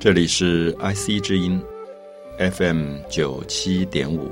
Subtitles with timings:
[0.00, 1.60] 这里是 IC 之音
[2.38, 4.30] FM 九七点五，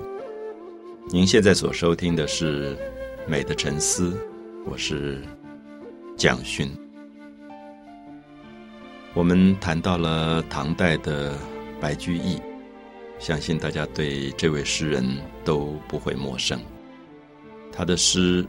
[1.10, 2.74] 您现在所收听的是
[3.26, 4.10] 《美的沉思》，
[4.64, 5.22] 我是
[6.16, 6.74] 蒋勋。
[9.12, 11.36] 我们谈到了唐代的
[11.78, 12.40] 白居易，
[13.18, 15.04] 相信大家对这位诗人
[15.44, 16.58] 都不会陌生。
[17.70, 18.42] 他的诗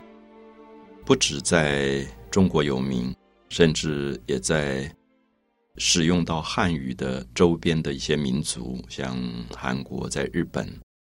[1.04, 3.14] 不止在中国有名，
[3.50, 4.90] 甚至也在。
[5.80, 9.18] 使用到汉语的周边的一些民族，像
[9.50, 10.70] 韩国、在日本，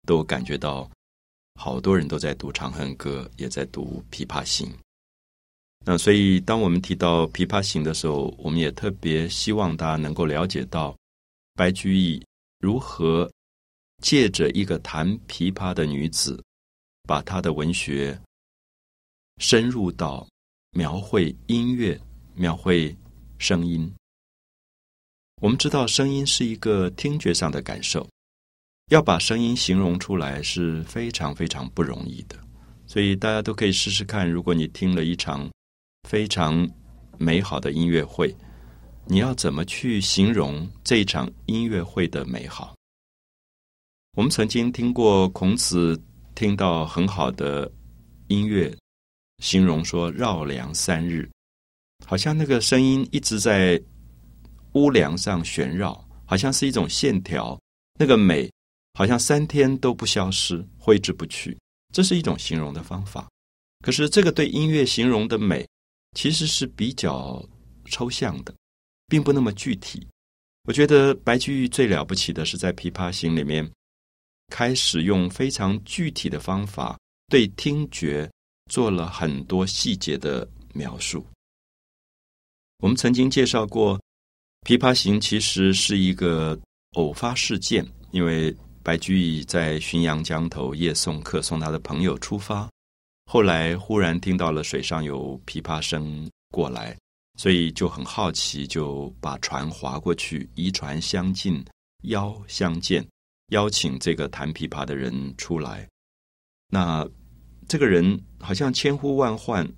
[0.07, 0.89] 都感觉到
[1.57, 4.69] 好多人都在读《长恨歌》，也在读《琵琶行》。
[5.85, 10.97] 那所以，当我们提到《琵琶行》的时候，我们也特别希望大家能够了解到
[11.55, 12.25] 白居易
[12.61, 13.29] 如何
[14.01, 16.41] 借着一个弹琵琶的女子，
[17.03, 18.17] 把她的文学
[19.39, 20.25] 深入到
[20.71, 22.01] 描绘音乐、
[22.37, 22.97] 描绘
[23.39, 23.93] 声音。
[25.43, 28.09] 我们知道，声音是一个听觉上的感受，
[28.91, 32.37] 要把声音形容出来是非常非常不容易的。
[32.87, 35.51] 所以大家都可以试试看，如果你听了一场
[36.09, 36.65] 非常
[37.19, 38.33] 美好的音乐会，
[39.05, 42.77] 你要怎么去形容这场音乐会的美好？
[44.17, 46.01] 我们曾经听过孔子
[46.37, 47.69] 听到很好的
[48.29, 48.73] 音乐，
[49.43, 51.29] 形容说“绕梁三日”，
[52.07, 53.83] 好像那个声音一直在。
[54.75, 55.93] 屋梁上旋绕，
[56.25, 57.61] 好像是一种线条，
[57.99, 58.51] 那个美
[58.95, 61.59] 好像三天都不消失，挥之不去。
[61.93, 63.29] 这是一种形容的方法。
[63.85, 65.69] 可是这个对音乐形容的美，
[66.17, 67.45] 其实是比较
[67.85, 68.55] 抽象的，
[69.09, 70.07] 并不那么具体。
[70.65, 73.71] 我觉得白居易最了不起的是在《琵琶行》里面，
[74.49, 78.31] 开始用非常具体的方法对听觉
[78.71, 81.27] 做了很多细节的描述。
[82.79, 83.99] 我们曾经介绍过。
[84.65, 86.59] 《琵琶行》其实是一个
[86.93, 92.71] 偶发事件，因为白居易在浔阳江头夜送客，送他的朋友出发，
[93.27, 96.97] 后来忽然听到了水上有琵琶声过来，
[97.37, 101.65] 所以就很好奇，就把船划过去，移船相近，
[102.05, 103.05] 邀相见，
[103.49, 105.89] 邀请这个弹琵琶的人出来。
[106.69, 107.05] 那
[107.67, 109.69] 这个人好像千呼万唤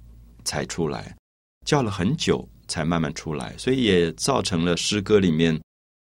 [0.44, 1.17] 才出来，
[1.65, 2.47] 叫了很久。
[2.69, 5.60] 才慢慢出来，所以也造成了诗歌里面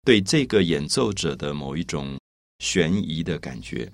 [0.06, 2.18] 对这个演奏者的某一种
[2.60, 3.90] 悬疑的感觉。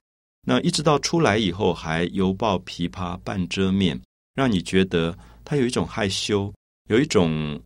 [0.48, 4.00] 那一直到出来以后，还犹抱琵琶半遮面，
[4.36, 6.54] 让你觉得他有一种害羞，
[6.90, 7.60] 有一种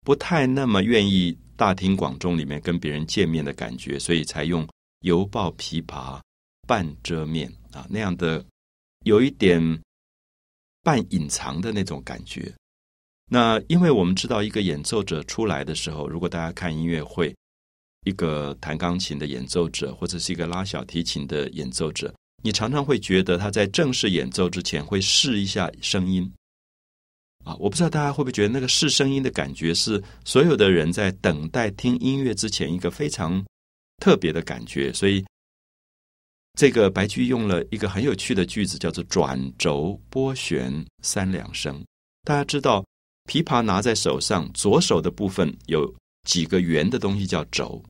[0.00, 4.66] 不太那么愿意大庭广众里面跟别人见面的感觉，所以才用
[5.00, 6.18] 犹抱琵琶
[6.66, 8.44] 半遮面啊那样的
[9.04, 9.60] 有一点
[10.82, 12.52] 半隐藏的那种感觉。
[13.34, 17.34] 那因为我们知道，一个演奏者出来的时候，如果大家看音乐会，
[18.04, 26.30] 一个弹钢琴的演奏者或者是一个拉小提琴的演奏者，你常常会觉得他在正式演奏之前会试一下声音。
[27.42, 33.42] 啊，我不知道大家会不会觉得那个试声音的感觉是所有的人在等待听音乐之前一个非常
[33.96, 34.92] 特别的感觉。
[34.92, 35.24] 所以，
[36.52, 40.70] 这个白居用了一个很有趣的句子，叫做“转轴拨弦
[41.02, 41.82] 三两声”。
[42.24, 42.84] 大家知道。
[43.24, 45.94] 琵琶拿在手上，左手的部分有
[46.28, 47.82] 几个圆的东西叫轴。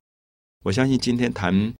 [0.64, 1.74] 我相信今天弹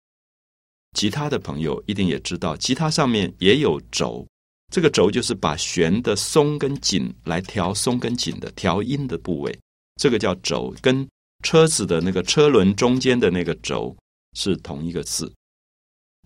[0.97, 4.27] 吉他的朋友一定也知道，吉他上面也有轴。
[4.71, 9.59] 这个轴就是把弦的松跟紧来调松跟紧的调音的部位，
[9.97, 11.07] 这个叫轴，跟
[11.45, 13.95] 车子的那个车轮中间的那个轴
[14.35, 15.31] 是同一个字。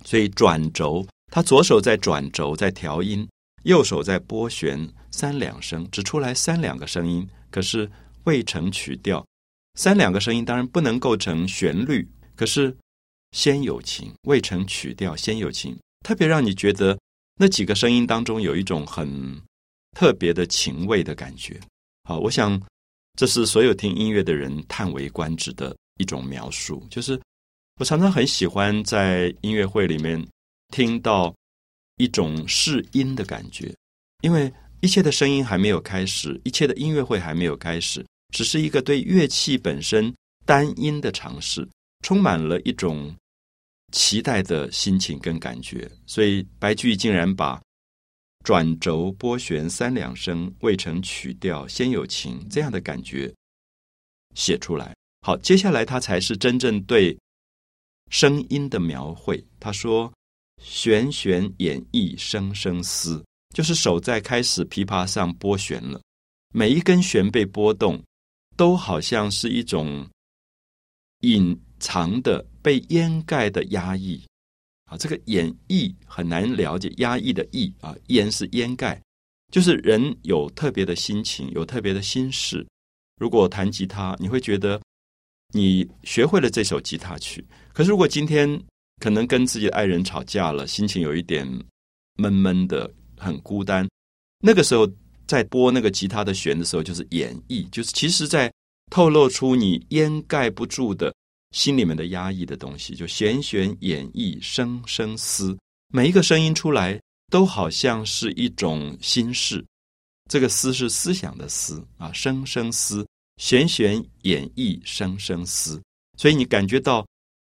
[0.04, 3.26] 所以转轴，他左手在转轴，在调音。
[3.66, 4.78] 右手在拨弦
[5.10, 7.90] 三两声，只出来三两个声音，可是
[8.22, 9.26] 未成曲调。
[9.74, 12.74] 三两个声音当然不能构成旋律，可是
[13.32, 16.96] 先有情，未成曲调先有情，特别让你觉得
[17.40, 19.10] 那几个声音当中有一种很
[19.96, 21.60] 特别的情味的感觉。
[22.04, 22.60] 好，我想
[23.18, 26.86] 这是所有听音乐的人叹为观止的一种描述。
[26.88, 27.20] 就是
[27.80, 30.24] 我常常很喜欢在音乐会里面
[30.72, 31.34] 听到。
[31.96, 33.74] 一种试音的感觉，
[34.22, 34.52] 因为
[34.82, 38.04] 一切的声音还没有开始，一切的音乐会还没有开始，
[38.34, 40.14] 只是一个对乐器本身
[40.44, 41.66] 单音的尝试，
[42.02, 43.14] 充满了一种
[43.92, 45.90] 期待的心情跟感觉。
[46.06, 47.58] 所以白居易竟然把
[48.44, 53.32] “转轴拨弦三两声，未成曲调先有情”这样的感觉
[54.34, 54.94] 写出来。
[55.22, 57.18] 好，接下来他才是真正对
[58.10, 59.42] 声音的描绘。
[59.58, 60.12] 他说。
[60.62, 63.24] 弦弦掩抑声声思，
[63.54, 66.00] 就是手在开始琵琶上拨弦了，
[66.52, 68.02] 每一根弦被拨动，
[68.56, 70.08] 都好像是一种
[71.20, 74.22] 隐藏的、被掩盖的压抑。
[74.86, 79.02] 啊，这个演绎很难了解，压抑的抑啊，掩是掩盖，
[79.50, 82.64] 就是人有特别的心情，有特别的心事。
[83.16, 84.80] 如果弹吉他，你会觉得
[85.52, 87.44] 你学会了这首吉他曲。
[87.72, 88.62] 可是如果今天
[89.00, 91.46] 可能跟自己的爱人吵架了，心情有一点
[92.16, 93.88] 闷闷的，很孤单，
[94.40, 94.88] 那个时候
[95.26, 98.52] 在拨那个吉他的弦的时候，就是演绎，就是其实在
[98.90, 101.12] 透露出你掩盖不住的。
[101.52, 105.56] 心里面的压抑的东西，就弦弦演绎，声声思，
[105.88, 107.00] 每一个声音出来，
[107.30, 109.64] 都好像是一种心事。
[110.28, 113.06] 这个思是思想的思啊，声声思，
[113.38, 115.80] 弦弦演绎，声声思。
[116.18, 117.06] 所以你感觉到，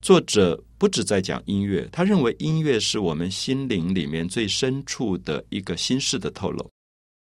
[0.05, 6.71] 作者不止在讲音乐，他认为音乐是我们心灵里面最深处的一个心事的透露。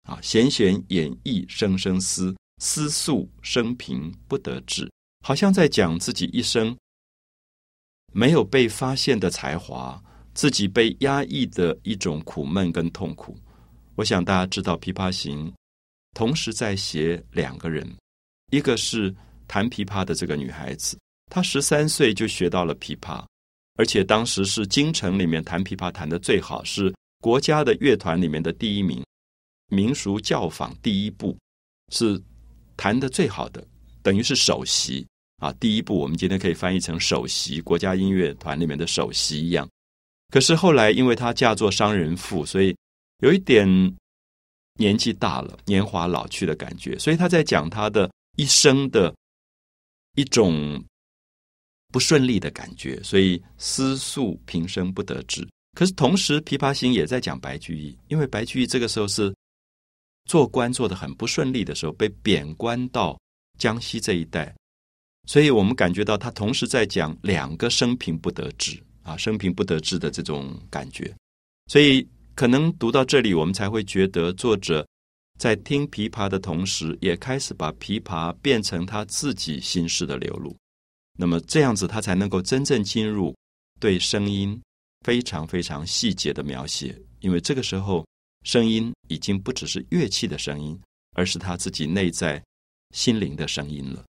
[0.02, 4.88] 啊，弦弦演绎，声声思，思诉生平不得志。
[5.24, 6.76] 好像在讲自己一生
[8.12, 10.00] 没有被发现的才华，
[10.34, 13.36] 自己被压抑的一种苦闷跟痛苦。
[13.96, 15.50] 我想大家知道，《琵琶行》
[16.14, 17.90] 同时在写两个人，
[18.52, 19.12] 一个是
[19.48, 20.96] 弹琵琶的这个女孩子，
[21.28, 23.24] 她十三岁就学到了琵琶，
[23.76, 29.05] 而且当时是京城里面弹琵琶弹的最好，是国家的乐团里面的第一名，
[29.69, 31.37] 民俗教坊第一部
[31.93, 32.20] 是
[32.76, 33.67] 弹的最好的，
[34.02, 35.06] 等于是首席。
[35.38, 39.69] 啊，第一步我们今天可以翻译成首席，国家音乐团里面的首席一样。
[40.31, 42.75] 可是后来，因为她嫁作商人妇，所以
[43.19, 43.69] 有一点
[44.78, 46.99] 年纪大了，年华老去的感觉。
[46.99, 49.14] 所以她在讲她的一生的
[50.14, 50.82] 一种
[51.92, 55.46] 不顺利的感觉，所以思诉平生不得志。
[55.74, 59.34] 可是同时，《琵琶行》也在讲白居易，因为白居易这个时候是
[60.24, 63.18] 做官做的很不顺利的时候，被贬官到
[63.58, 64.54] 江西这一带。
[65.28, 71.14] 所以我们感觉到他同时在讲两个生平不得志啊，生平不得志的这种感觉。
[71.66, 74.86] 所以可能读到这里，我们才会觉得作者
[75.38, 80.56] 在听琵琶的同时，也开始把琵琶变成他自己心事的流露。
[81.18, 83.34] 那么这样子，他才能够真正进入
[83.80, 84.60] 对声音
[85.00, 86.96] 非常非常细节的描写。
[87.20, 88.06] 因为这个时候，
[88.44, 90.78] 声音已经不只是乐器的声音，
[91.14, 92.42] 而是他自己内在
[92.94, 94.04] 心灵的声音了。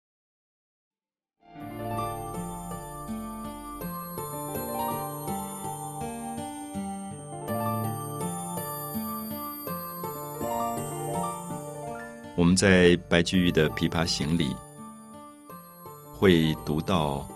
[12.37, 14.55] 我们在白居易的《琵琶行》里
[16.19, 17.29] 会读到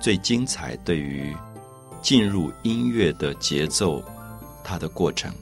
[0.00, 1.34] 最精彩对于
[2.02, 4.02] 进入音乐的节奏
[4.64, 5.32] 它的过程。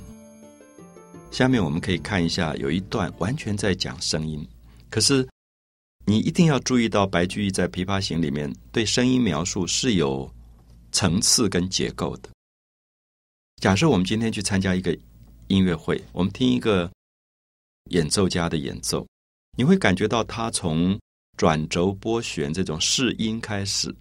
[1.30, 4.46] 下面我们可以看一下，有一段完全在讲声音，
[4.90, 5.26] 可是
[6.04, 10.30] 你一定要注意到，白居易在《琵琶行》里面对声音描述是有
[10.90, 12.28] 层次跟结构的。
[13.62, 14.96] 假设我们今天去参加一个
[15.48, 16.90] 音乐会，我们听一个。
[17.90, 19.04] 演奏家的演奏，
[19.58, 20.98] 你会感觉到他从
[21.36, 23.94] 转轴拨弦这种试音开始，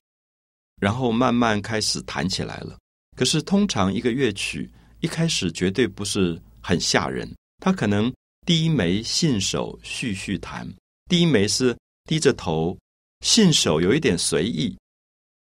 [0.80, 2.78] 然后慢慢开始弹起来了。
[3.16, 4.70] 可是通常一个乐曲
[5.00, 8.14] 一开始绝对不是很吓人，他可能
[8.46, 10.68] 低眉信手续续弹，
[11.10, 12.78] 低眉是低着头，
[13.22, 14.76] 信手有一点随意，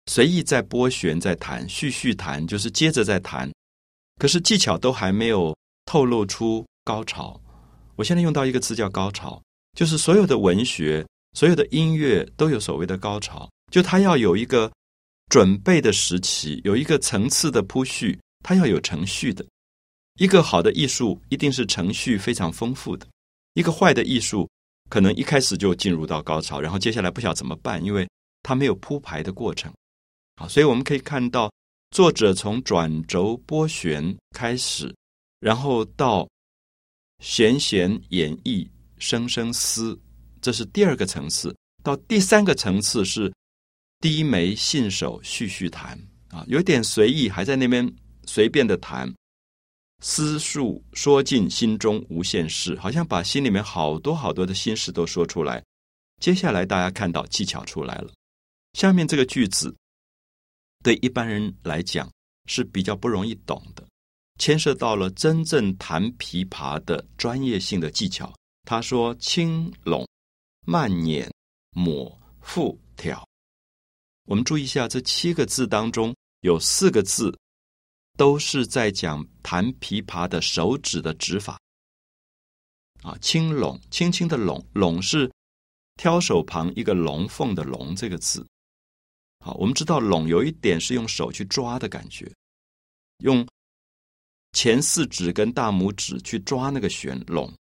[0.06, 3.50] 随意在拨弦在弹，续续弹就是接着在弹，
[4.18, 5.56] 可是技巧都还没有
[5.86, 7.40] 透露出高潮。
[7.96, 9.42] 我现在用到一个词叫高潮，
[9.76, 14.70] 就是所有的文学、所有的音乐都有所谓的高潮，就它要有一个
[15.28, 19.44] 准备的时期，有一个层次的铺叙，它要有程序的。
[20.18, 23.06] 一个好的艺术一定是程序非常丰富的，
[23.54, 24.48] 一个坏的艺术
[24.88, 28.08] 可能一开始就进入到高潮，然后接下来不晓得怎么办，因为
[28.42, 29.72] 它没有铺排的过程。
[30.36, 31.50] 好，所以我们可以看到
[31.90, 34.94] 作者从转轴拨弦开始，
[35.40, 36.28] 然后到。
[37.22, 40.00] 弦弦演绎，声声思，
[40.40, 41.54] 这是第二个层次。
[41.82, 43.32] 到第三个层次是
[44.00, 47.90] 低眉信手续续弹啊，有点随意，还在那边
[48.26, 49.12] 随便的弹。
[50.02, 55.62] 思诉说尽心中无限事，好像把心里面好多好多的心事都说出来。
[56.20, 58.10] 接下来大家看到技巧出来了。
[58.72, 59.74] 下面这个句子
[60.82, 62.10] 对一般人来讲
[62.46, 63.86] 是比较不容易懂的。
[64.38, 68.32] 牵涉到了真正弹琵琶的专业性的技巧。
[68.64, 70.06] 他说：“轻拢、
[70.70, 71.28] 慢捻、
[71.70, 73.26] 抹、复、挑。”
[74.30, 77.36] 我们注意一下，这七个字当中有四个字
[78.16, 81.58] 都是在讲弹琵琶的手指的指法。
[83.02, 85.28] 啊，轻拢，轻轻的拢，拢是
[85.96, 88.46] 挑手旁一个龙凤的龙这个字。
[89.44, 92.32] 好，我们知道拢有一点是用手去抓的感觉，
[93.24, 93.44] 用
[94.52, 97.52] 前四指跟大拇指去抓那个弦，拢，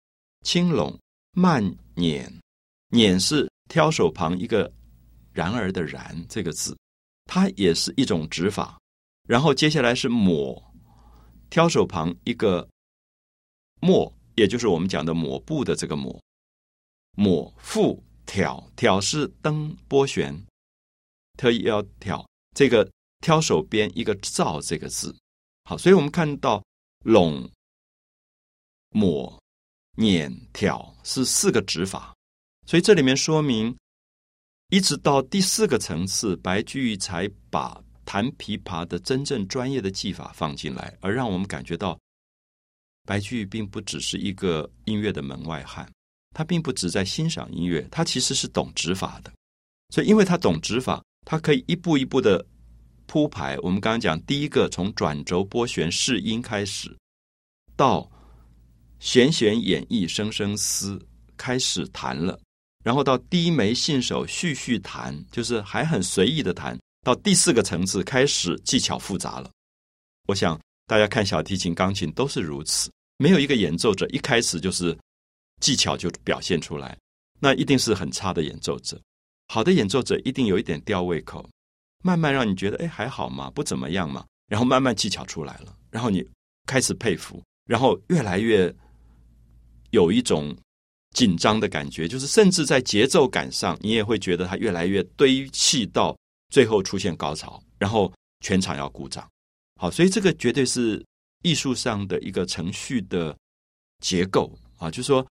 [0.46, 1.00] 轻拢，
[1.32, 2.40] 慢捻，
[2.90, 4.72] 捻是挑手旁一个
[5.32, 6.78] 然而的然这个字，
[7.26, 8.78] 它也是一种指法。
[9.28, 10.62] 然后接下来是抹，
[11.50, 12.68] 挑手旁一个
[13.80, 16.20] 墨，也就是我们讲的抹布的这个抹，
[17.16, 20.46] 抹复挑，挑是登拨弦。
[21.38, 25.16] 特意要挑这个挑手边一个造这个字，
[25.64, 26.62] 好，所以我们看到
[27.06, 27.50] 拢、
[28.90, 29.42] 抹、
[29.96, 32.14] 捻、挑是四个指法，
[32.70, 33.76] 所以这里面说明，
[34.70, 42.00] 一直到第四个层次，白居易才把弹琵琶的真正专业的技法放进来，而让我们感觉到
[43.08, 45.92] 白居易并不只是一个音乐的门外汉，
[46.36, 49.34] 他并不只在欣赏音乐，他其实是懂指法的，
[49.90, 51.04] 所以因为他懂指法。
[51.26, 52.46] 他可以一步一步的
[53.08, 53.58] 铺排。
[53.64, 56.96] 我们刚刚讲，第一个从转轴拨弦试音开始，
[57.76, 58.08] 到
[59.00, 61.04] 弦弦演绎声声思
[61.36, 62.40] 开始弹了，
[62.84, 66.78] 然后到低眉信手续续弹，就是还很随意的弹。
[67.02, 69.50] 到第四个层次开始技巧复杂了。
[70.28, 74.98] 我想大家看小提琴、钢琴都是如此，没有一个演奏者一开始就是
[75.62, 76.98] 技巧就表现出来，
[77.40, 79.00] 那一定是很差的演奏者。
[79.48, 81.50] 好的演奏者一定有一点吊胃口，
[82.04, 86.24] 慢慢让你觉得哎还好嘛，不怎么样嘛，然后慢慢技巧出来了，然后你
[86.68, 88.74] 开始佩服，然后越来越
[89.92, 90.56] 有一种
[91.16, 96.18] 紧张的感觉，就是甚至在节奏感上，你也会觉得它越来越堆砌到
[96.50, 98.12] 最后出现高潮，然后
[98.42, 99.28] 全场要鼓掌。
[99.80, 101.04] 好，所以这个绝对是
[101.44, 103.36] 艺术上的一个程序的
[104.00, 105.26] 结构啊，就是说。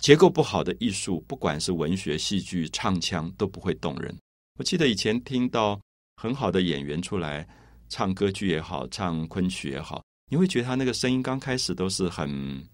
[0.00, 4.12] 结构不好的艺术，不管是文学、戏剧、唱腔，都不会动人。
[4.58, 5.80] 我记得以前听到
[6.16, 7.48] 很好的演员出来
[7.88, 12.68] 唱歌剧也好，唱昆曲也好，你会觉得他那个声音刚开始都是很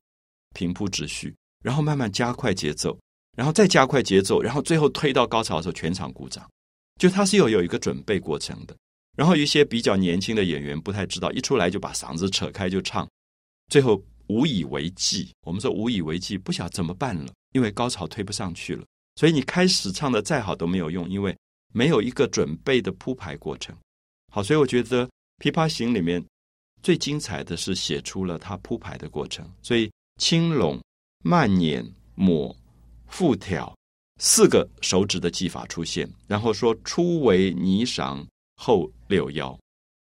[0.54, 2.99] 平铺直叙，然后慢慢加快节奏，
[3.37, 6.49] 然后再加快节奏，然后最后推到高潮的时候，全场鼓掌。
[6.99, 8.77] 就他是有有一个准备过程的。
[9.17, 13.09] 然后一些比较年轻的演员不太知道，一出来就把嗓子扯开就唱，
[13.69, 14.03] 最后。
[14.31, 18.85] 无以为继，我们说无以为继，不晓怎么办了，因为高潮推不上去了。
[19.17, 21.35] 所以你开始唱的再好都没有用，因为
[21.73, 23.75] 没有一个准备的铺排过程。
[24.31, 25.07] 好，所以我觉得
[25.43, 26.23] 《琵琶行》里面
[26.83, 29.50] 最精彩的是写出了它铺排的过程。
[29.62, 30.79] 所以青龙、
[31.25, 31.85] 慢捻、
[32.15, 32.55] 抹、
[33.07, 33.75] 复挑
[34.21, 38.25] 四个手指的技法出现，然后说初为霓裳，
[38.57, 39.59] 后六幺。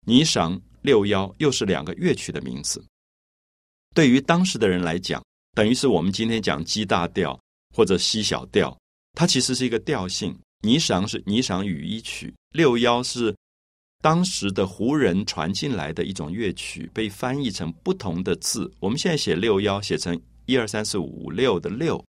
[0.07, 2.83] 霓裳六幺又是两个乐曲的名字。
[3.93, 5.23] 对于当时的人来讲，
[5.55, 7.39] 等于是我们今天讲 G 大调
[7.75, 8.77] 或者 C 小调，
[9.13, 10.37] 它其实是一个调性。
[10.61, 13.33] 霓裳是霓裳羽衣曲，六幺是
[14.01, 18.69] 当时的胡人传进来的一种乐曲，被翻译成不同的字。
[18.79, 22.03] 我们现在写六幺，写成一二三四五六的六，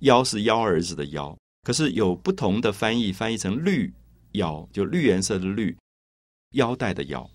[0.00, 3.90] 幺是幺儿子的幺，可是有不同的翻译，翻译成绿
[4.32, 5.74] 腰，就绿颜色的绿，
[6.50, 7.26] 腰带的腰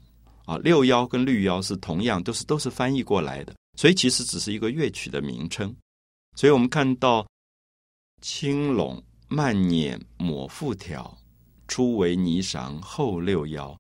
[0.46, 0.60] 啊。
[0.60, 3.56] 六幺跟绿腰是同样，都是都是翻译过来的。
[3.76, 5.76] 所以其实只是一个乐曲的名称，
[6.36, 7.26] 所以我们看到
[8.22, 11.18] 青拢慢捻抹复挑，
[11.68, 13.76] 初为霓裳后六幺，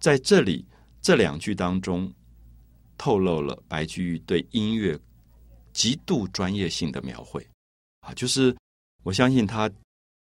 [0.00, 0.64] 在这里
[1.02, 2.08] 这两句当中，
[2.96, 4.96] 透露了白居易对音乐
[5.74, 7.46] 极度专业性的描绘
[8.00, 8.56] 啊，就是
[9.02, 9.70] 我相信他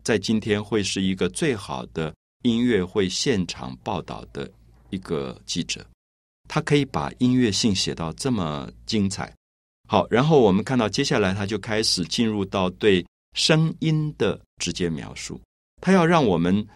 [0.02, 4.50] 在今天会是一个最好的音乐会现场报道的
[4.90, 5.86] 一个记者。
[6.48, 9.34] 他可以把音乐性写到这么精彩，
[9.88, 15.40] 好，然后我们看到接下来他就开始进入到对声音的直接描述。
[15.80, 16.66] 他要让我们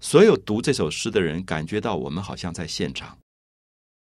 [0.00, 3.16] 所有读这首诗的人感觉到我们好像在现场，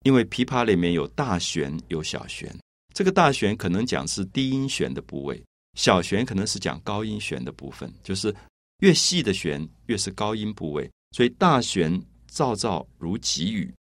[0.03, 2.55] 因为琵琶里面有大弦有小弦，
[2.99, 5.41] 这个大弦可能讲是低音弦的部位，
[5.75, 8.35] 小弦可能是讲高音弦的部分，就是
[8.79, 11.89] 越细的弦越是高音部位，所以大弦
[12.29, 13.73] 噪噪如急雨。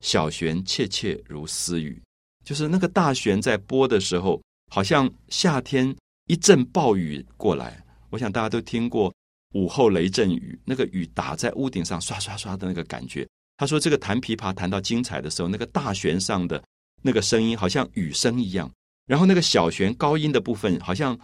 [0.00, 2.02] 小弦切切如私语，
[2.44, 4.42] 就是那个大弦在拨的时候，
[4.72, 5.94] 好像夏天
[6.26, 7.80] 一阵暴雨过来。
[8.10, 9.14] 我想大家都听过
[9.54, 13.24] 午后雷阵雨，那个雨打在屋顶上刷刷刷的那个感觉。
[13.58, 16.60] 他说，这个弹琵琶弹到精彩的时候，那个大弦上的
[17.02, 18.70] 那个声音好像雨声一样，
[19.06, 21.18] 然后那个小弦高音的部分好像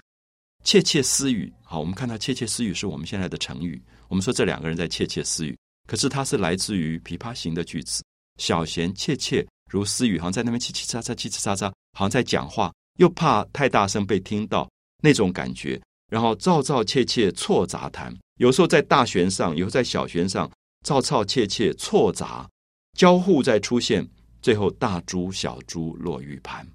[0.64, 1.52] 窃窃私语。
[1.62, 3.82] 好，我们看到窃窃私语是我们现在的成语。
[4.08, 8.02] 我们说这两个人在窃窃私语，可是它是来自于《琵琶行》的句子。
[8.38, 14.68] 小弦切切如私语，好像在那边叽叽喳喳、叽叽喳喳，好像在讲话，又怕太大声被听到，
[15.02, 20.50] 那种感觉，然后嘈嘈切切错杂弹，有时候在大弦上，有时候在小弦上，
[20.86, 22.48] 嘈嘈切切错杂
[22.96, 24.06] 交互再出现，
[24.42, 26.66] 最后大珠小珠落玉盘，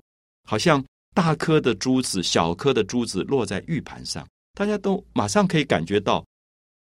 [0.46, 0.84] 好像
[1.14, 6.26] 大颗的珠子、小颗的珠子落在玉盘上，大家都马上可以感觉到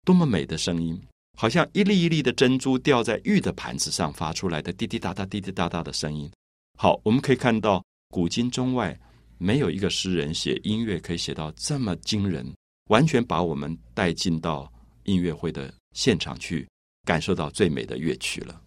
[0.05, 1.01] 多么美的声音，
[1.37, 6.31] 好像一粒一粒的珍珠掉在玉的盘子上发出来的滴滴答答、滴滴答答的声音。
[6.79, 8.97] 好，我们可以看到古今中外。
[9.41, 12.45] 没有一个诗人写音乐可以写到这么惊人，
[12.91, 14.69] 完全把我们带进到
[15.05, 16.69] 音乐会的现场去，
[17.05, 18.61] 感受到最美的乐曲了。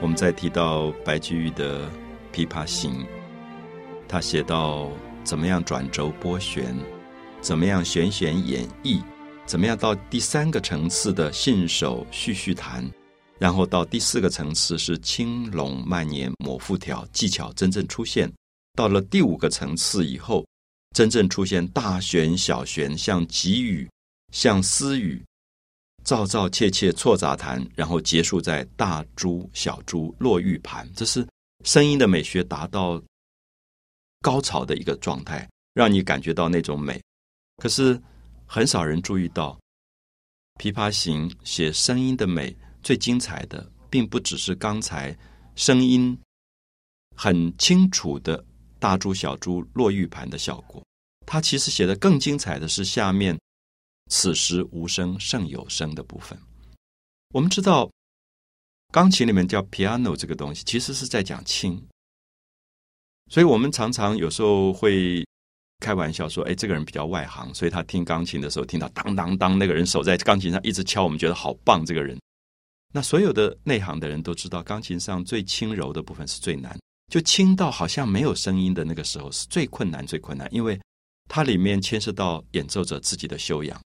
[0.00, 1.80] 我们再提到白居易的
[2.32, 2.92] 《琵琶行》。
[4.08, 4.88] 他写到
[5.24, 6.76] 怎么样转轴拨弦，
[7.40, 9.02] 怎么样弦弦演绎，
[9.44, 12.88] 怎么样到第三个层次的信手续续弹，
[13.40, 18.32] 然后到第四个层次是轻拢慢捻抹复调技巧真正出现，
[18.76, 20.46] 到了第五个层次以后，
[20.94, 23.90] 真正出现大弦小弦像急雨
[24.30, 25.24] 像私语，
[26.04, 31.26] 嘈嘈切切错杂弹，然后结束在大珠小珠落玉盘，这是
[31.64, 33.02] 声音的美学达到。
[34.22, 37.00] 高潮的一个状态，让你感觉到那种美。
[37.58, 38.00] 可是
[38.44, 39.56] 很少人注意到，
[40.60, 45.16] 《琵琶行》写声音的美最精彩的，并不只是刚才
[45.54, 46.18] 声音
[47.14, 48.44] 很清楚的
[48.78, 50.82] 大珠小珠落玉盘的效果。
[51.26, 53.38] 它其实写的更精彩的是下面
[54.10, 56.38] “此时无声胜有声”的部分。
[57.34, 57.90] 我们知道，
[58.92, 61.84] 钢琴里面叫 piano 这个东西，其实是在讲轻。
[63.28, 65.26] 所以我们常常有时候会
[65.80, 71.84] 开玩笑说：“哎，这个人比较外行，所以他听钢琴的时候听到当当当，那个人手在钢琴上一直敲，我们觉得好棒。
[71.84, 72.16] 这个人，
[72.94, 80.80] 那所有的内行的人都知道，钢琴上最轻柔的部分是最难，就轻到好像没有声音的那个时候是最困难、最困难，因为
[81.28, 83.80] 它里面牵涉到演奏者自己的修养，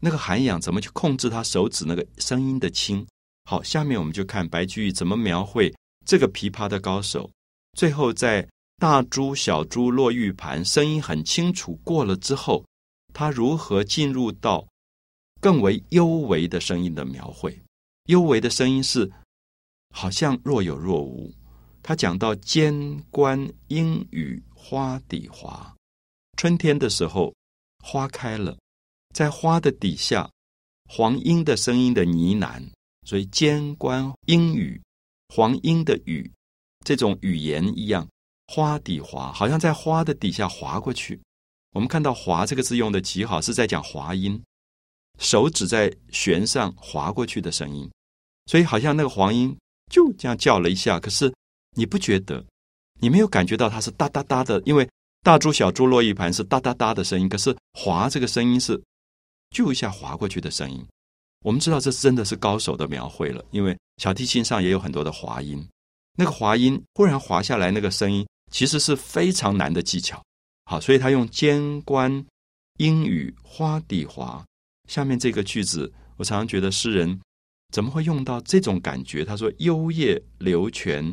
[0.00, 3.06] 那个涵养怎么去控制他手指那个声音的轻。
[3.44, 5.74] 好，下面我们就看白居易怎么描绘
[6.06, 7.30] 这个琵琶的高手，
[7.76, 8.46] 最后在。
[8.76, 11.78] 大珠小珠落玉盘，声音很清楚。
[11.84, 12.66] 过了之后，
[13.14, 14.66] 他如何进入到
[15.40, 17.56] 更为幽微的声音的描绘？
[18.06, 19.10] 幽微的声音是
[19.94, 21.32] 好像若有若无。
[21.86, 25.70] 他讲到间关莺语花底滑，
[26.38, 27.34] 春天的时候
[27.84, 28.56] 花开了，
[29.14, 30.30] 在花的底下，
[30.88, 32.66] 黄莺的声音的呢喃，
[33.06, 34.80] 所以间关莺语，
[35.28, 36.32] 黄莺的语，
[36.86, 38.08] 这种语言一样。
[38.46, 41.20] 花底滑，好像在花的底下滑过去。
[41.72, 44.42] 我们看到“滑”这个字用的极好，是在讲滑音，
[45.18, 47.90] 手指在弦上滑过去的声音。
[48.46, 49.54] 所以好像那个黄莺
[49.90, 51.30] 就这样叫了一下，可是
[51.74, 52.44] 你不觉得，
[53.00, 54.88] 你没有感觉到它是哒哒哒的，因为
[55.22, 58.80] 大珠小珠落一盘是哒哒哒的声音，可是“滑”这个声音是
[59.50, 60.84] 就一下滑过去的声音。
[61.44, 65.66] 我们知道这真的是高手的描绘了，因为小提琴上也有很多的滑音，
[66.16, 68.26] 那个滑音忽然滑下来，那个声音。
[68.52, 70.22] 其实是非常难的技巧，
[70.66, 72.24] 好，所以他用间关
[72.78, 74.44] 莺语花底滑。
[74.88, 77.20] 下面这个句子，我常常觉得诗人
[77.72, 79.24] 怎么会用到这种感觉？
[79.24, 81.04] 他说：“幽夜流泉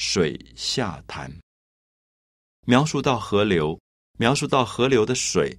[0.00, 1.30] 水下潭。”
[2.66, 3.78] 描述到河流，
[4.18, 5.54] 描述到河流的水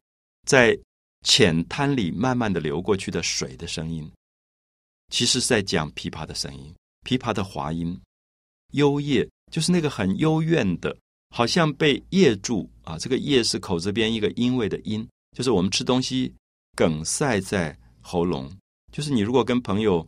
[0.47, 0.75] 在
[1.21, 4.11] 浅滩里慢慢的流过去的水的声音，
[5.09, 6.73] 其实是在讲琵琶的声音，
[7.05, 8.01] 琵琶的滑音。
[8.71, 10.97] 幽夜就是那个很幽怨的。
[11.33, 12.97] 好像被噎住啊！
[12.97, 16.35] 这个“噎”是口字边一个音位的“音”，就是我们吃东西
[16.75, 18.51] 梗塞在喉咙。
[18.91, 20.05] 就是你如果跟朋友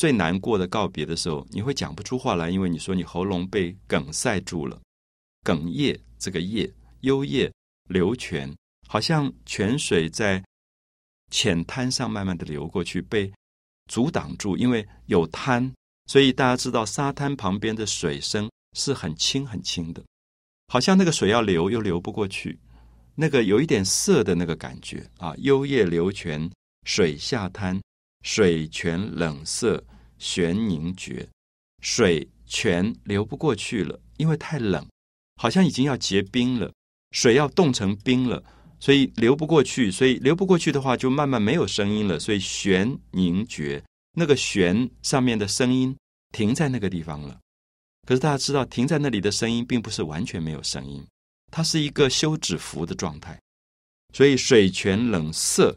[0.00, 4.80] 最难过的告别的时候，你会讲不出话来，因为你说你喉咙被梗塞住了。
[5.44, 7.52] 哽咽，这个“咽”，幽咽
[7.90, 8.50] 流泉，
[8.88, 10.42] 好像泉水在
[11.30, 13.30] 浅滩上慢慢的流过去，被
[13.90, 15.70] 阻挡住，因为有滩，
[16.06, 18.48] 所以大家知道沙滩旁边的水声。
[18.72, 20.02] 是很轻很轻的，
[20.68, 22.58] 好像那个水要流又流不过去，
[23.16, 25.34] 那个有一点涩的那个感觉啊。
[25.36, 26.50] 幽夜流泉
[26.86, 27.78] 水下滩，
[28.22, 29.82] 水泉冷涩
[30.18, 31.26] 悬凝绝，
[31.82, 34.86] 水泉流不过去了，因为太冷，
[35.36, 36.72] 好像已经要结冰了，
[37.12, 38.42] 水要冻成冰了，
[38.78, 39.90] 所以流不过去。
[39.90, 42.20] 所以流不过去的话，就慢慢没有声音了。
[42.20, 45.96] 所以悬凝绝，那个悬上面的声音
[46.32, 47.38] 停在那个地方了。
[48.06, 51.02] 可是大家知道，停在那里的声音并不是完全没有声音，
[51.50, 53.40] 它是一个休止符的状态。
[54.12, 55.76] 所以水泉冷涩，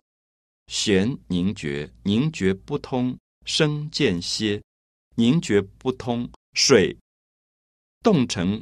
[0.74, 4.60] 弦凝绝，凝绝不通，声渐歇，
[5.16, 6.98] 凝绝不通，水
[8.02, 8.60] 冻成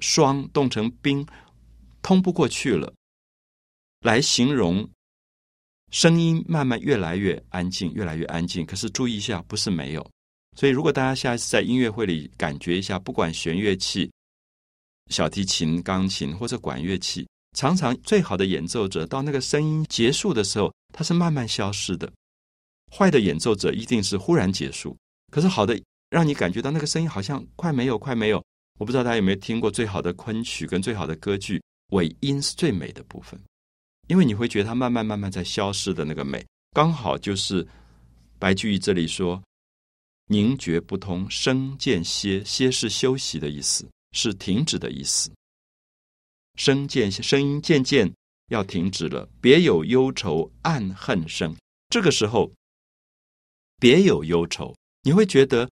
[0.00, 1.24] 霜，冻成冰，
[2.02, 2.92] 通不过去了。
[4.00, 4.90] 来形容
[5.92, 8.66] 声音慢慢越来越安静，越来越安静。
[8.66, 10.04] 可是注意一下，不是没有。
[10.56, 14.10] 所以，如果大家下一次在音乐会里感觉一下，不管弦乐器、
[15.10, 17.24] 小提琴、钢琴或者管乐器，
[17.56, 22.10] 常常最好的演奏者到那个声音结束的时候，它是慢慢消失的。
[22.92, 24.96] 坏的演奏者一定是忽然结束。
[25.30, 28.44] 可是好的，让你感觉到那个声音好像快没有，快没有。
[28.78, 33.40] 我不知道大家有没有听过最好的昆曲跟最好的歌剧，尾音是最美的部分，
[34.08, 37.66] 因为你会觉得它慢慢慢慢在消失的那个美，刚好就是
[38.38, 39.42] 白居易这里说。
[40.26, 42.40] 凝绝不通，声渐歇。
[42.44, 45.28] 歇是休息的意思，是停止的意思。
[46.54, 48.08] 声渐，声音渐渐
[48.50, 49.28] 要停止了。
[49.40, 51.56] 别有忧愁，暗恨生。
[51.88, 52.52] 这个时候，
[53.80, 55.68] 别有忧愁，你会觉得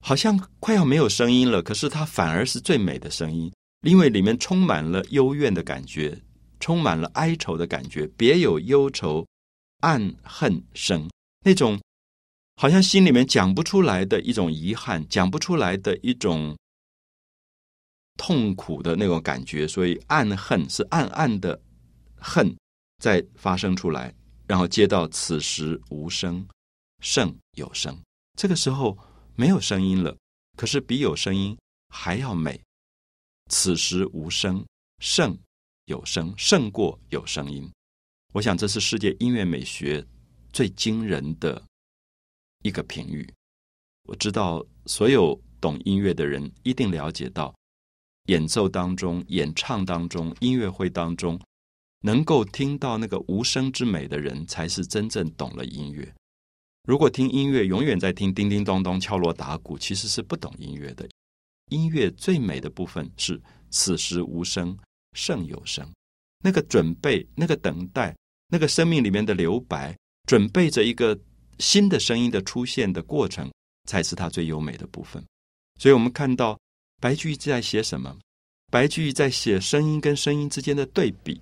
[0.00, 1.62] 好像快要没有声音了。
[1.62, 6.22] 可是它反而是最美的声音，因为里面充满了幽怨的感觉，
[6.60, 8.06] 充满了哀愁的感觉。
[8.16, 9.26] 别有忧愁，
[9.80, 11.10] 暗恨生，
[11.44, 11.78] 那种。
[12.58, 16.56] 好像心里面讲不出来的一种遗憾，讲不出来的一种
[18.16, 21.60] 痛苦的那种感觉，所以暗恨是暗暗的
[22.16, 22.54] 恨
[22.98, 24.14] 在发生出来，
[24.46, 26.46] 然后接到此时无声
[27.00, 27.96] 胜有声，
[28.38, 28.96] 这个时候
[29.34, 30.16] 没有声音了，
[30.56, 31.56] 可是比有声音
[31.88, 32.60] 还要美。
[33.50, 34.64] 此时无声
[34.98, 35.38] 胜
[35.84, 37.70] 有声，胜过有声音。
[38.32, 40.04] 我想这是世界音乐美学
[40.52, 41.62] 最惊人的。
[42.62, 43.32] 一个评语，
[44.08, 47.54] 我知道所有懂音乐的人一定了解到，
[48.26, 51.40] 演奏当中、演唱当中、音乐会当中，
[52.00, 56.14] 能够听到那个无声之美的人，才是真正懂了音乐。
[56.84, 61.08] 如果听音乐永远在听叮叮咚咚、敲锣打鼓，其实是不懂音乐的。
[61.70, 64.76] 音乐最美的部分是此时无声
[65.14, 65.90] 胜有声，
[66.44, 68.16] 那个准备、那个等待、
[68.48, 71.18] 那个生命里面的留白，准备着一个。
[71.58, 73.50] 新的声音的出现的过程，
[73.88, 75.24] 才是它最优美的部分。
[75.80, 76.54] 所以，我们看到
[77.00, 78.16] 白居易在写什么？
[78.70, 81.40] 白居易在写声音跟声音之间的对比，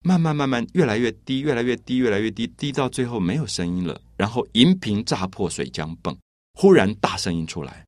[0.00, 4.00] 慢慢慢慢越来越低，越来越低，越来越低，低到最后没有声音了。
[4.16, 6.16] 然后银瓶乍破水浆迸，
[6.54, 7.84] 忽然大声音出来。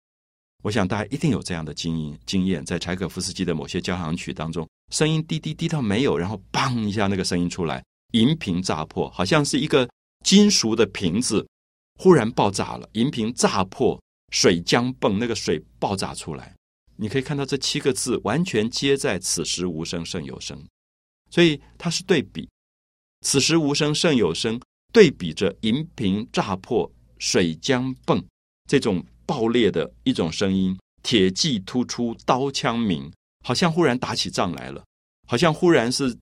[0.62, 9.88] 我想大家一定有这样的经验，经验在柴可夫斯基的某些交响曲当中，声音低低低到没有，然后砰一下那个声音出来，银瓶乍破，好像是一个。
[10.25, 11.46] 金属的瓶子
[12.01, 13.96] 忽然爆炸了，银瓶炸破，
[14.31, 16.55] 水浆迸，那个水爆炸出来。
[16.97, 20.62] 你可以看到这七个字完全接在“此时无声胜有声”，
[21.31, 22.49] 所以它是对比
[23.21, 24.61] “此时无声胜有声”，
[24.93, 28.25] 对比着银瓶炸破、水浆迸
[28.69, 33.12] 这种爆裂的一种声音，铁骑突出，刀枪鸣，
[33.45, 34.83] 好像忽然打起仗来了，
[35.29, 36.17] 好像忽然是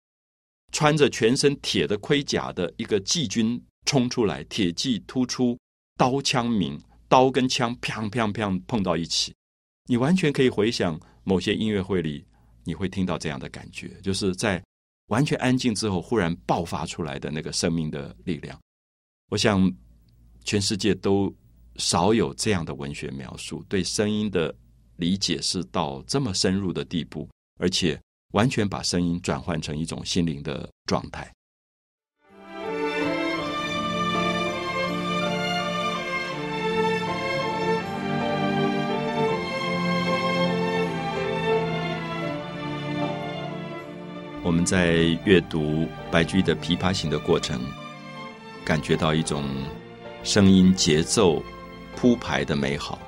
[0.72, 3.62] 穿着全身铁的盔甲的一个骑军。
[3.86, 5.58] 冲出来，铁骑突出，
[5.98, 6.80] 刀枪鸣，
[7.14, 9.32] 刀跟枪砰砰砰碰到一起，
[9.86, 12.26] 你完全可以回想某些音乐会里，
[12.64, 14.60] 你会听到这样的感觉，就是在
[15.06, 18.58] 完全安静之后，忽然爆发出来的那个生命的力量。
[19.30, 19.72] 我想，
[20.42, 21.32] 全世界都
[21.76, 24.52] 少有这样的文学描述，对声音的
[24.96, 27.28] 理解是到这么深入的地步，
[27.60, 27.96] 而且
[28.32, 31.32] 完全把声音转换成一种心灵的状态。
[44.44, 47.58] 我们在阅读白居易的《琵琶行》的过程，
[48.62, 49.42] 感觉到一种
[50.22, 51.42] 声音节奏
[51.96, 53.00] 铺排的美好，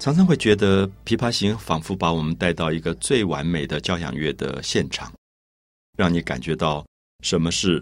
[0.00, 5.12] 常常会觉得《琵琶行》仿佛把我们带到一个最完美的交响乐的现场，
[5.96, 6.84] 让你感觉到
[7.22, 7.80] 什么是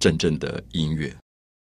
[0.00, 1.14] 真正的音乐。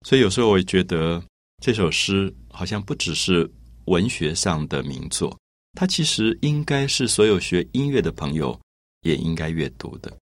[0.06, 1.24] 所以有时候我觉得
[1.63, 3.50] 这首诗好像不只是
[3.86, 5.34] 文学上的名作，
[5.80, 8.60] 它其实应该是所有学音乐的朋友。
[9.08, 10.15] 也应该阅读的，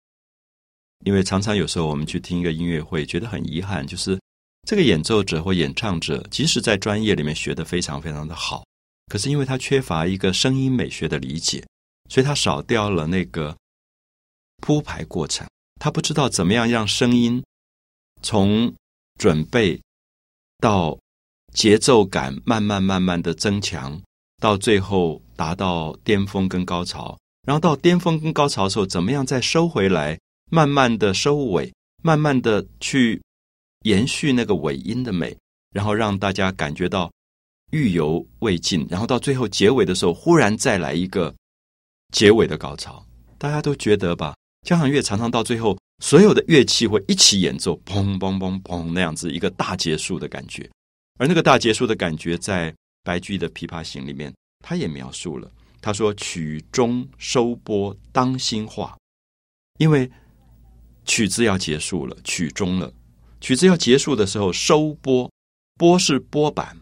[1.06, 4.20] 因为常常有时候我们去听一个音乐会，觉得很遗憾，就是
[4.68, 8.64] 这个演奏者或演唱者，即使在专业里面学的非常非常的好，
[9.08, 11.66] 可是因为他缺乏一个声音美学的理解，
[12.10, 13.56] 所以他少掉了那个
[14.62, 15.48] 铺排过程，
[15.82, 17.44] 他不知道怎么样让声音
[18.22, 18.74] 从
[19.20, 19.80] 准备
[20.60, 20.98] 到
[21.54, 24.02] 节奏感慢慢慢慢的增强，
[24.42, 31.72] 到最后达到巅峰跟高潮，然后到巅峰跟高潮的时候，怎么样再收回来，慢慢的收尾，
[32.04, 33.22] 慢慢的去
[33.84, 35.38] 延续那个尾音的美，
[35.72, 37.12] 然后让大家感觉到
[37.72, 41.34] 欲犹未尽，然后到最后结尾的时候，忽然再来一个
[42.12, 43.06] 结尾的高潮，
[43.38, 44.36] 大家都觉得吧？
[44.68, 50.70] 交响乐常常到最后，所有的乐器会一起演奏，砰砰砰砰那样子一个大结束的感觉，
[51.20, 52.74] 而那个大结束的感觉在。
[53.06, 54.34] 白居易的《琵琶行》里面，
[54.66, 55.48] 他也描述了。
[55.86, 58.98] 他说：“曲终收拨当心画，
[59.78, 60.12] 因为
[61.06, 62.92] 曲子要结束了，曲终了。
[63.40, 65.32] 曲子要结束的时候，收拨，
[65.76, 66.76] 拨是拨板。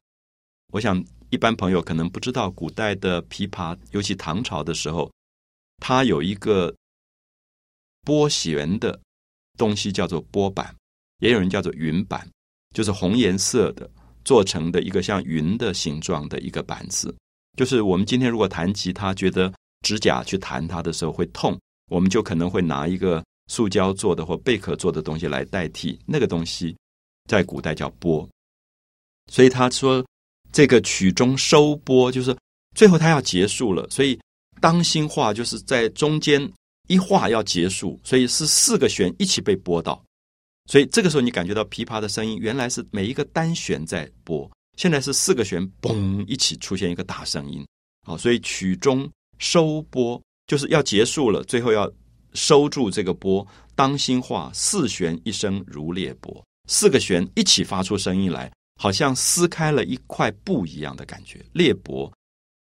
[0.72, 5.12] 我想一般朋友可能不知道，古代的琵琶，尤其唐朝的时候，
[5.80, 6.74] 它有一个
[8.04, 8.98] 拨弦的
[9.58, 10.74] 东西，叫做拨板，
[11.20, 12.26] 也有人叫做云板，
[12.74, 13.92] 就是红颜色的。”
[14.24, 17.14] 做成的一个像云的形状的一个板子，
[17.58, 21.60] 就是我们今天如果弹吉他，觉得指甲去弹它的时候会痛，
[21.92, 26.00] 我们就可能会拿一个塑胶做的或贝壳做的东西来代替。
[26.06, 26.76] 那个东西
[27.30, 28.28] 在古代叫拨，
[29.32, 30.06] 所以他说
[30.52, 32.36] 这个曲中收拨，就是
[32.76, 34.20] 最后他要结束了，所以
[34.60, 36.52] 当心画就是在中间
[36.88, 40.04] 一画要结束，所以是四个弦一起被拨到。
[40.66, 47.66] 所以这个时候，你感觉到琵琶的声音原来是每一个单弦在拨，现在是四个弦嘣一起出现一个大声音。
[48.06, 49.10] 好，所以曲中
[49.40, 51.92] 收拨就是要结束了，最后要
[52.34, 53.46] 收住这个拨。
[53.76, 61.44] 当心话四弦一声如裂帛，四个弦一起发出声音来，好像撕开了一块布一样的感觉。
[61.54, 62.12] 裂帛，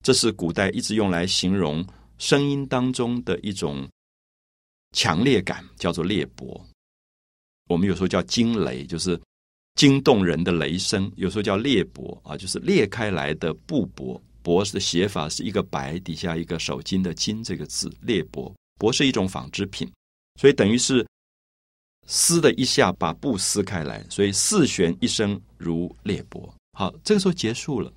[0.03, 1.85] 这是古代一直用来形容
[2.17, 3.85] 声音当中的一种
[4.93, 6.61] 强烈感，叫做裂帛。
[7.67, 9.19] 我们有时候叫惊雷，就是
[9.75, 14.19] 惊动人的雷声；有时候叫裂帛啊，就是裂开来的布帛。
[14.43, 18.51] 帛的写法是一个白底下一个手巾的巾这个字，裂帛。
[18.79, 19.87] 帛是一种纺织品，
[20.39, 21.05] 所以等于是
[22.07, 26.51] 撕的一下把布撕开来，所以四弦一声如裂帛。
[26.73, 27.93] 好，这个时候结束了。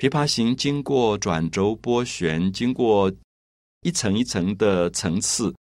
[0.00, 3.12] 琵琶行经过转轴拨弦，经过
[3.82, 5.54] 一层一层的层次，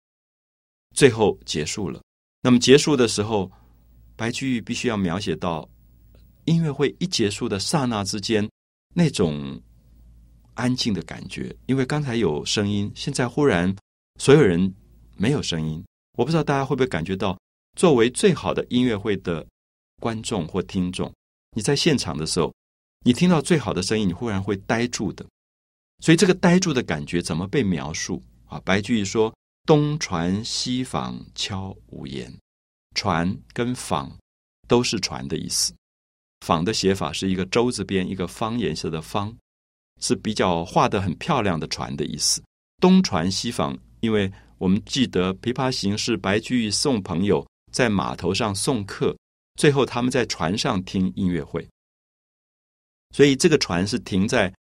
[0.93, 2.00] 最后结束了。
[2.41, 3.52] 那么结束的时候，
[4.15, 5.67] 白居易必须要描写到
[6.45, 8.49] 音乐会一结束的刹那之间
[8.93, 9.62] 那种
[10.54, 11.56] 安静的感觉。
[11.65, 13.75] 因为刚才有声音，现在忽然
[14.19, 14.73] 所有人
[15.17, 15.84] 没有声音。
[16.17, 17.38] 我不知道大家会不会感觉到，
[17.78, 19.45] 作为最好的音乐会的
[19.99, 21.12] 观众或听众，
[21.56, 22.54] 你在现场的时候，
[23.04, 25.25] 你听到最好的声音，你忽然会呆住的。
[25.99, 28.62] 所以这个呆住的感觉怎么被描述啊？
[28.63, 29.34] 白居易说。
[29.67, 32.32] 东船西舫悄无言，
[32.95, 34.10] 船跟舫
[34.67, 35.75] 都是船的意思。
[36.39, 39.36] 舫的写法是一个舟字边，一个方颜色的方，
[40.01, 42.41] 是比较画的很漂亮的船的意思。
[42.81, 49.15] 东船西舫，因为我们记得《琵琶行》是白居易送朋友在码头上送客，
[49.55, 51.67] 最后他们在船上听音乐会，
[53.12, 54.53] 所以这个船是停在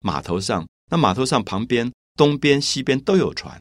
[0.00, 0.66] 码头上。
[0.90, 3.58] 那码头上旁边东边西边都有船。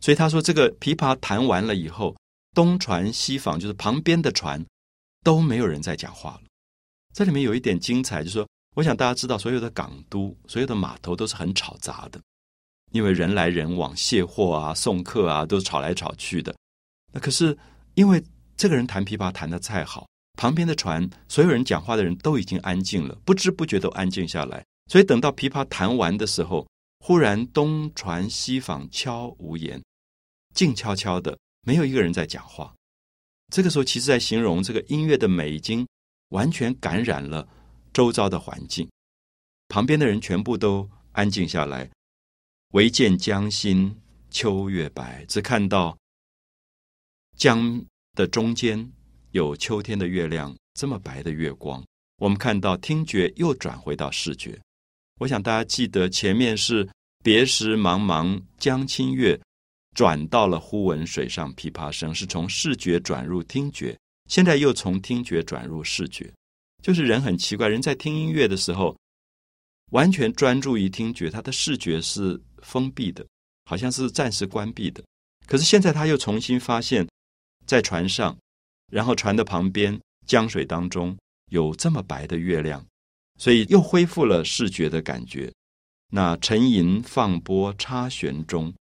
[0.00, 2.16] 所以他说，这个琵琶弹完了以后，
[2.54, 4.64] 东船西舫，就是旁边的船
[5.22, 6.42] 都没有人在讲话了。
[7.14, 12.20] 这里面有一点精彩，就是说，我想大家知道，所有的港都、所有的码头都是很吵杂的，
[12.92, 16.54] 因为人来人往，卸货啊、送客啊，都是吵来吵去的。
[17.12, 17.56] 那可是
[17.94, 18.22] 因为
[18.56, 20.06] 这个人弹琵琶弹的太好，
[20.36, 24.64] 旁边的船所有人讲话的人都已经安静了，不知不觉都安静下来。
[24.90, 26.66] 所以等到琵琶弹完的时候，
[27.00, 29.82] 忽然东船西舫悄无言。
[30.54, 31.36] 静悄悄的，
[31.68, 32.74] 没有一个人在讲话。
[33.52, 35.86] 这个时候，其实在形容这个音乐的美，已经
[36.30, 37.46] 完全感染了
[37.92, 38.88] 周遭的环境。
[39.68, 41.90] 旁边的人全部都安静下来，
[42.70, 43.94] 唯见江心
[44.30, 45.94] 秋月白，只看到
[47.36, 48.90] 江的中间
[49.32, 51.84] 有秋天的月亮，这么白的月光。
[52.16, 54.58] 我们看到听觉又转回到视觉。
[55.20, 56.88] 我想大家记得前面是
[57.22, 59.38] 别时茫茫江清月。
[59.98, 66.32] 转到了忽闻水上琵琶声，是从视觉转入听觉，现在又从听觉转入视觉，
[66.80, 68.96] 就是人很奇怪，人在听音乐的时候，
[69.90, 73.26] 完全专注于听觉，他的视觉是封闭的，
[73.64, 75.02] 好像是暂时关闭的。
[75.48, 77.04] 可是现在他又重新发现，
[77.66, 78.38] 在船上，
[78.92, 81.18] 然后船的旁边江水当中
[81.50, 82.86] 有这么白的月亮，
[83.36, 85.52] 所以又恢复了视觉的感觉。
[86.12, 88.72] 那沉吟放拨插弦中。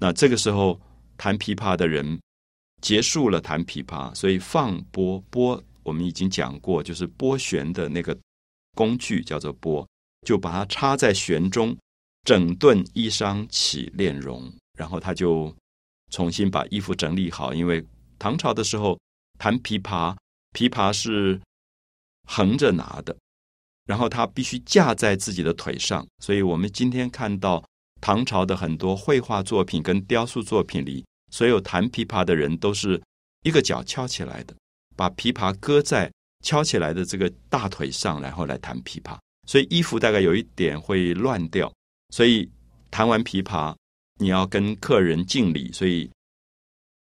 [0.00, 0.80] 那这个时候
[1.18, 2.18] 弹琵琶的人
[2.80, 8.18] 结束了弹琵琶，所以放拨拨我们已经讲过，就是拨弦的那个
[8.74, 9.86] 工具叫做拨，
[10.26, 11.76] 就把它插在弦中，
[12.24, 15.54] 整顿衣裳起练容，然后他就
[16.10, 17.52] 重新把衣服整理好。
[17.52, 17.84] 因为
[18.18, 18.98] 唐朝的时候
[19.38, 20.16] 弹琵琶，
[20.54, 21.38] 琵琶是
[22.26, 23.14] 横着拿的，
[23.84, 26.06] 然后他必须架在自己的腿上。
[26.20, 27.62] 所以我们今天看到
[28.00, 33.00] 唐朝的很多绘画作品跟雕塑作品里，所有弹琵琶的人都是
[33.44, 34.54] 一个脚翘起来的，
[34.96, 36.10] 把琵琶搁在
[36.42, 39.18] 翘起来的这个大腿上，然后来弹琵琶。
[39.46, 41.72] 所以衣服大概有一点会乱掉。
[42.14, 42.48] 所以
[42.90, 43.74] 弹完琵琶，
[44.18, 46.10] 你要跟客人敬礼，所以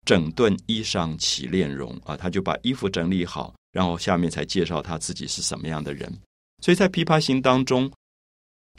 [0.06, 6.12] 整顿衣裳起炼容啊，他就把衣服整理好，然后下面才介绍他自己是什么样的人。
[6.62, 7.92] 所以在《琵琶行》当中，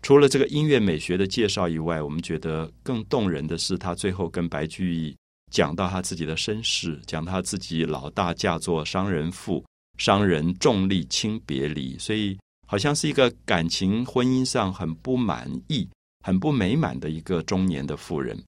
[0.02, 5.16] 除了这个音乐美学的介绍以外，我们觉得更动人的是他最后跟白居易
[5.52, 9.64] 讲到他自己的身世，讲他自己老大嫁作商人妇，
[9.98, 15.88] 商人重利轻别离，所以好像是一个感情婚姻上很不满意。
[16.22, 18.38] 很不美满的一个中年的妇人，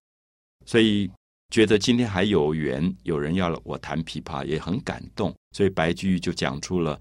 [0.67, 1.11] 所以
[1.49, 5.35] 觉得今天还有缘，有人要我弹琵琶，也很感动。
[5.57, 7.01] 所以白居易就讲出了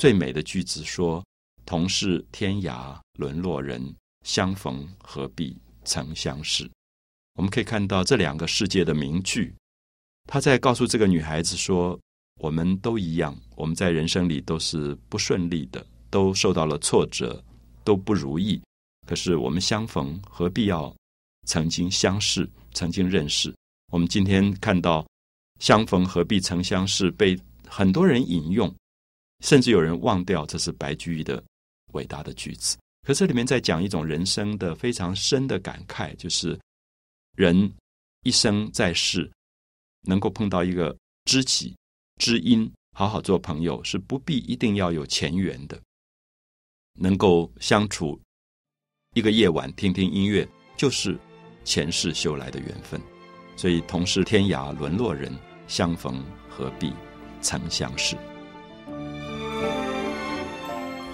[0.00, 1.24] 最美的句子，说
[1.64, 3.94] ：“同是天涯沦落人，
[4.24, 6.70] 相逢何必曾相识。”
[7.38, 9.54] 我们可以看到这两个世界的名句，
[10.26, 11.98] 他在告诉这个女孩子说
[12.40, 17.42] ：“我们都一样，我们在人生里都是不顺利的，都受到了挫折，
[17.84, 18.60] 都不如意。”
[19.06, 20.94] 可是我们相逢，何必要
[21.46, 23.54] 曾经相识、曾经认识？
[23.90, 25.06] 我们今天看到
[25.58, 28.72] “相逢何必曾相识”被很多人引用，
[29.42, 31.42] 甚至有人忘掉这是白居易的
[31.92, 32.76] 伟大的句子。
[33.06, 36.58] 可这里面在讲一种人生的非常深的感慨，就是
[37.34, 37.72] 人
[38.22, 39.30] 一生在世，
[40.02, 41.74] 能够碰到一个知己、
[42.16, 45.80] 知音，好好做朋友，是不必一定要有前缘的，
[46.94, 48.20] 能够相处。
[49.14, 51.18] 一个夜晚听听音乐，就是
[51.64, 53.00] 前世修来的缘分。
[53.56, 55.34] 所以同是天涯沦落人，
[55.66, 56.92] 相逢何必
[57.40, 58.16] 曾相识。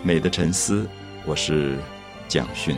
[0.07, 0.89] 美的沉思，
[1.25, 1.77] 我是
[2.29, 2.77] 蒋勋。